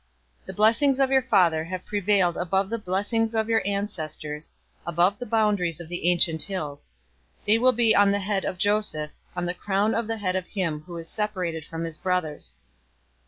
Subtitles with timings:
[0.39, 4.51] 049:026 The blessings of your father have prevailed above the blessings of your ancestors,
[4.87, 6.91] above the boundaries of the ancient hills.
[7.45, 10.47] They will be on the head of Joseph, on the crown of the head of
[10.47, 12.57] him who is separated from his brothers.